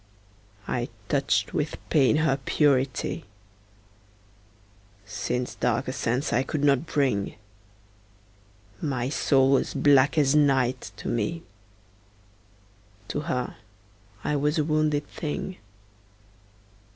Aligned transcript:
I 0.67 0.89
touched 1.09 1.53
with 1.53 1.77
pain 1.91 2.15
her 2.15 2.35
purity; 2.43 3.25
Sin's 5.05 5.53
darker 5.53 5.91
sense 5.91 6.33
I 6.33 6.41
could 6.41 6.63
not 6.63 6.87
bring: 6.87 7.35
My 8.81 9.09
soul 9.09 9.51
was 9.51 9.75
black 9.75 10.17
as 10.17 10.33
night 10.33 10.89
to 10.97 11.07
me: 11.07 11.43
To 13.09 13.19
her 13.19 13.57
I 14.23 14.35
was 14.37 14.57
a 14.57 14.63
wounded 14.63 15.05
thing. 15.07 15.57